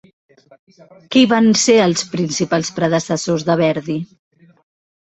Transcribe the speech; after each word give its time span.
Qui 1.15 1.23
van 1.35 1.51
ser 1.65 1.77
els 1.83 2.07
principals 2.17 2.75
predecessors 2.81 3.47
de 3.53 3.61
Verdi? 3.65 4.01